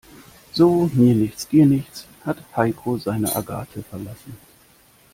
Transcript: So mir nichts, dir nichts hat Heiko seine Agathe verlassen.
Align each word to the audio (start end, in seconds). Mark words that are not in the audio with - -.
So 0.51 0.89
mir 0.93 1.13
nichts, 1.13 1.47
dir 1.47 1.67
nichts 1.67 2.07
hat 2.25 2.39
Heiko 2.57 2.97
seine 2.97 3.35
Agathe 3.35 3.83
verlassen. 3.83 4.35